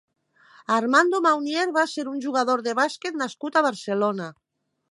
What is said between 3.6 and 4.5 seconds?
a Barcelona.